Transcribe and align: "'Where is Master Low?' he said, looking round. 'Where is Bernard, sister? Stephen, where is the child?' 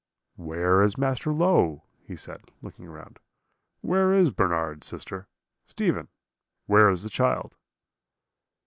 "'Where 0.35 0.81
is 0.81 0.97
Master 0.97 1.31
Low?' 1.31 1.83
he 2.07 2.15
said, 2.15 2.37
looking 2.63 2.87
round. 2.87 3.19
'Where 3.81 4.13
is 4.13 4.31
Bernard, 4.31 4.83
sister? 4.83 5.27
Stephen, 5.67 6.07
where 6.65 6.89
is 6.89 7.03
the 7.03 7.09
child?' 7.11 7.53